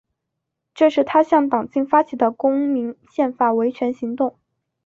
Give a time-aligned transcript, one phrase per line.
[0.73, 4.35] 这是他向党禁发起的公民宪法维权行动。